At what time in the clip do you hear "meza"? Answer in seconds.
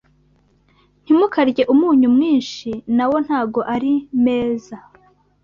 4.23-4.75